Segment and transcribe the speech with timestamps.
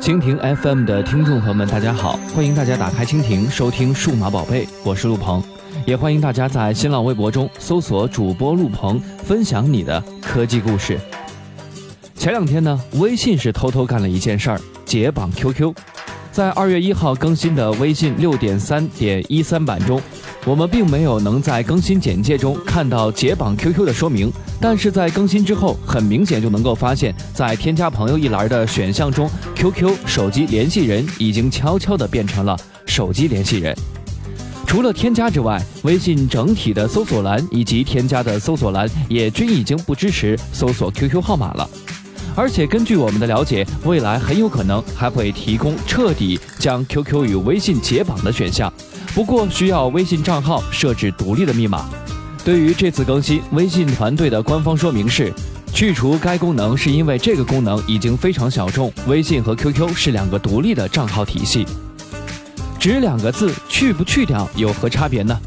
[0.00, 2.16] 蜻蜓 FM 的听众朋友们，大家好！
[2.32, 5.42] 欢迎大家打开蜻蜓收听《数码宝贝》，我是陆鹏，
[5.84, 10.96] 也欢迎大家在新浪微博中搜索主播陆鹏，分享你的科技故事。
[12.14, 15.74] 前两天呢，微信是偷偷干了一件事儿，解绑 QQ。
[16.32, 20.00] 在二月一号更新的微信六点三点一三版中。
[20.44, 33.76] 我们并没有能在更新简介中看到解绑 QQ 的说明，但是在更新之后，很明显就能够发现，在添加朋友一栏的选项中，QQ 手机联系人已经悄悄地变成了手机联系人。
[34.66, 41.68] 除了添加之外，微信整体的搜索栏以及添加的搜索栏也均已经不支持搜索 QQ 号码了。
[42.34, 48.72] 而且根据我们的了解，未来很有可能还会提供彻底将 QQ 与微信解绑的选项。
[49.14, 51.88] 不过需要微信账号设置独立的密码。
[52.44, 55.32] 对于这次更新，微信团队的官方说明是，
[55.74, 58.90] 去除该功能是因为这个功能已经非常小众。
[59.06, 61.66] 微信和 QQ 是两个独立的账号体系。
[62.80, 65.38] 只两个字，去不去掉有何差别呢？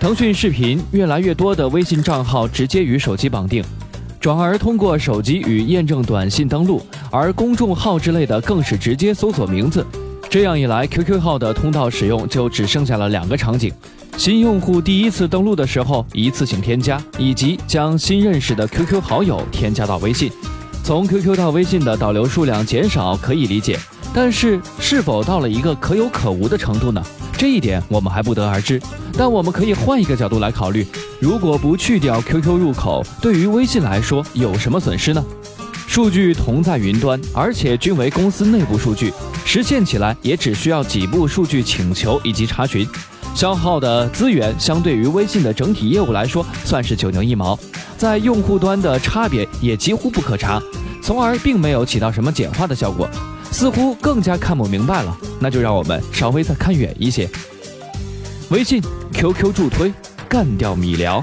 [0.00, 3.64] 腾讯视频越来越多的微信账号直接与手机绑定，
[4.20, 9.86] 转而通过手机与验证短信登录，而公众号之类的更是直接搜索名字。
[10.28, 13.72] 这样一来，QQ 号的通道使用就只剩下了两个场景：
[14.16, 20.30] 新用户第一次登录的时候一次性添加，以及将新认识的 QQ 好友添加到微信。
[20.82, 23.78] 从 QQ 到微信的导流数量减少可以理解，
[24.12, 27.02] 但是是否到了一个可有可无的程度呢？
[27.38, 28.82] 这一点我们还不得而知。
[29.16, 30.84] 但我们可以换一个角度来考虑：
[31.20, 35.24] 如果不去掉 QQ 入口，对于微信来说有什么损失呢？
[35.86, 39.12] 数据同在云端，而且均为公司内部数据。
[39.44, 42.86] 实现起来也只需要几步数据请求以及查询，
[43.34, 47.58] 消耗的资源相对于微信的整体业务来说算是九牛一毛，
[47.96, 50.60] 在用户端的差别也几乎不可查，
[51.00, 53.08] 从而并没有起到什么简化的效果，
[53.50, 55.16] 似乎更加看不明白了。
[55.40, 57.28] 那就让我们稍微再看远一些，
[58.50, 58.82] 微信、
[59.12, 59.92] QQ 助推
[60.28, 61.22] 干掉米聊。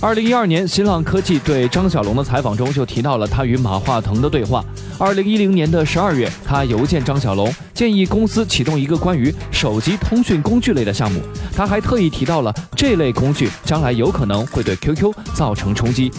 [0.00, 4.64] 二零一二年，新浪科技对张小龙的采访中就提到了他与马化腾的对话。
[4.98, 11.20] 二零一零年的十二月，他邮件张小龙，建议公司启动一个关于手机通讯工具类的项目。
[11.54, 16.10] 他还特意提到了这类工具将来有可能会对 QQ 造成冲击。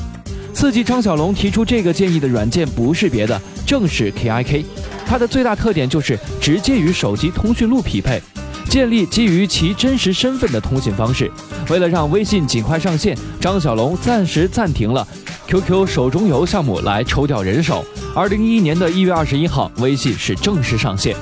[0.53, 4.63] 刺激张小龙提出这个建议的软件不是别的，正是 KIK。
[5.11, 8.21] 它的最大特点就是直接与手机通讯录匹配。
[8.69, 11.29] 建立基于其真实身份的通信方式。
[11.69, 15.05] 为了让微信尽快上线，张小龙暂时暂停了
[15.47, 17.83] QQ 手中游项目来抽调人手。
[18.15, 21.13] 二零一一年的一月二十一号，微信是正式上线。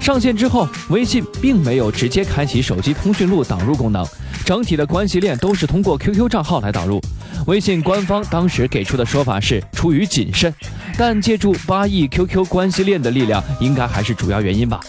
[0.00, 4.04] 上线之后，微信并没有直接开启手机通讯录导入功能，
[4.44, 7.00] 整体的关系链都是通过 QQ 账号来导入。
[7.46, 10.52] 微信官方当时给出的说法是出于谨慎，
[10.98, 14.80] 但借助八亿 QQ 关系链的力量，应该还是主要原因吧。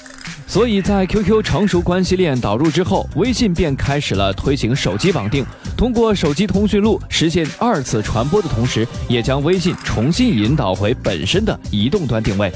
[0.47, 5.45] 所以在 QQ 成熟关系链导入之后，微信便开始了推行手机绑定，
[5.77, 12.51] 通过手机通讯录实现二次传播的同时，也将微信重新引导回本身的移动端定位。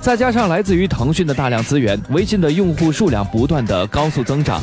[0.00, 4.62] 再加上来自于腾讯的大量资源，微信的用户数量不断的高速增长。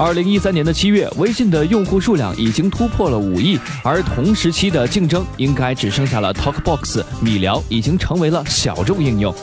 [0.00, 9.34] 二零一三年的七月，微信的用户数量已经突破了五亿，而同时期的竞争应该只剩下了 TalkBox、米聊，已经成为了小众应用。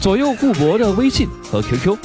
[0.00, 1.98] 左右互搏的微信和 QQ，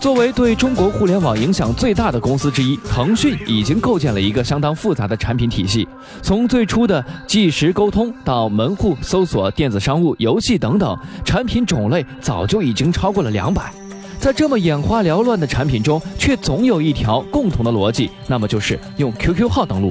[0.00, 5.86] 作为对中国互联网影响最大的公司之一，腾讯已经构建了一个相当复杂的产品体系。
[6.22, 13.72] 从最初的即时沟通到门户搜索、电子商务、游戏等等，产品种类早就已经超过了两百。
[14.20, 19.90] 在这么眼花缭乱的产品中，却总有一条共同的逻辑，那么就是用 QQ 号登录。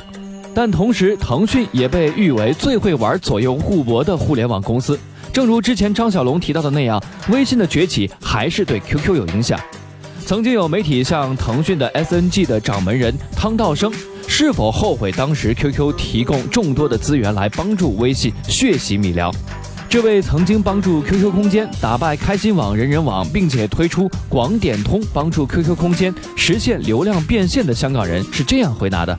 [0.54, 4.98] 但同时，腾讯也被誉为最会玩左右互搏的互联网公司。
[5.34, 9.60] 正如之前张小龙提到的那样，微信的崛起还是对 QQ 有影响。
[10.26, 13.92] 曾经有媒体向腾讯的 SNG 的掌门人汤道生
[14.28, 19.32] 是否后悔当时 QQ 提供众多的资源来帮助微信血洗米聊？
[19.90, 29.18] 这位曾经帮助 QQ 空间打败开心网、人人网，并且推出广点通帮助 QQ 空间实现流量变现的香港人是这样回答的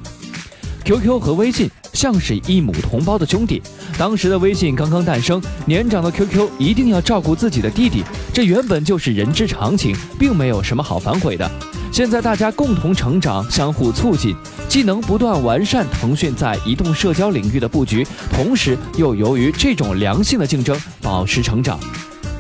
[0.85, 1.69] ：QQ 和微信。
[1.93, 3.61] 像是一母同胞的兄弟。
[3.99, 11.50] 当时的微信刚刚诞生，年长的 QQ 一定要照顾自己的弟弟，这原本就是人之常情，并没有什么好反悔的。
[12.00, 14.35] 现在大家共同成长，相互促进，
[14.70, 21.79] 既能不断完善腾讯在移动社交领域的布局，同时又由于这种良性的竞争保持成长。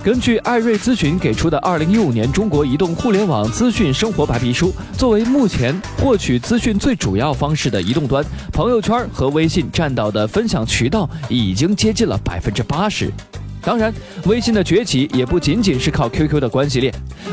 [0.02, 8.24] 根据艾瑞咨询给出的《二零一五年中国移动互联网资讯生活白皮书》，作为目前获取资讯最主要方式的移动端，
[8.54, 13.12] 朋友圈和微信占到的分享渠道已经接近了百分之八十。
[13.60, 13.92] 当然，
[14.24, 16.90] 微信的崛起也不仅仅是靠 QQ 的关系链。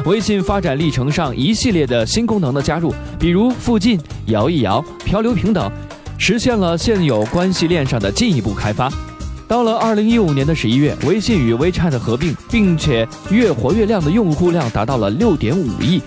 [0.07, 5.69] 微信发展历程上一系列的新功能的加入，比如附近、摇一摇、漂流瓶等，
[6.17, 8.89] 实现了现有关系链上的进一步开发。
[9.49, 16.01] 到了二零一五年的十一月，微信与 WeChat 合并，并且月活跃量的用户量达到了六点五亿，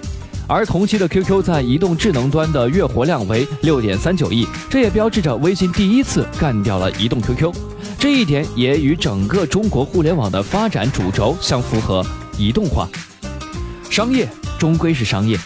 [0.46, 7.53] 而同期的 QQ 在移动智能端的月活量为六点三九亿，这也标志着微信第一次干掉了移动 QQ。
[7.99, 12.03] 这一点也与整个中国互联网的发展主轴相符合，
[12.38, 12.88] 移动化。
[13.91, 14.27] 商业
[14.57, 15.37] 终归是商业，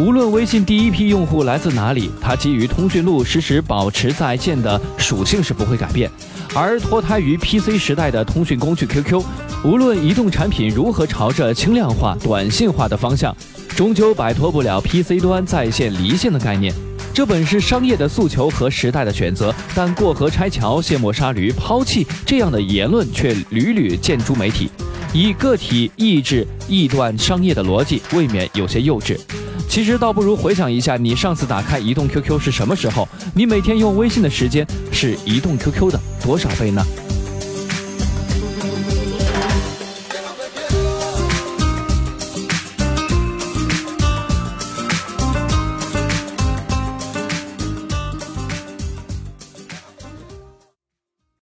[0.00, 6.10] 无论微信第一批用户来自哪里，它基于通讯录实时保持在线的属性是不会改变。
[6.52, 9.22] 而脱胎于 PC 时代的通讯工具 QQ，
[9.62, 13.34] 无论移动产品如何朝着轻量化、短信化的方向，
[13.68, 16.74] 终究摆脱不了 PC 端在线离线的概念。
[17.14, 24.68] 这本是商业的诉求和时代的选择，但过河拆桥、卸磨杀驴、抛弃这样的言论却屡屡见诸媒体，
[25.18, 29.18] 以个体意志臆断商业的逻辑，未免有些幼稚。
[29.66, 33.08] 其实倒不如回想一下，你上次打开移动 QQ 是什么时候？
[33.34, 36.84] 你每天用微信的时间是移动 QQ 的多少倍呢？